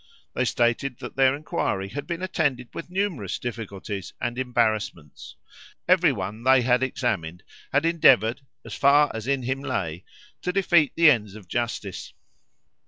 [0.33, 5.35] They stated that their inquiry had been attended with numerous difficulties and embarrassments;
[5.87, 10.03] every one they had examined had endeavoured, as far as in him lay,
[10.41, 12.13] to defeat the ends of justice.